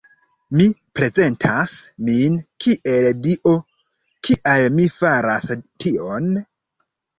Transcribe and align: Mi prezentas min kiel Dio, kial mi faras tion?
Mi 0.59 0.63
prezentas 0.99 1.75
min 2.07 2.39
kiel 2.65 3.11
Dio, 3.27 3.55
kial 4.31 4.67
mi 4.81 4.89
faras 4.97 5.49
tion? 5.87 6.35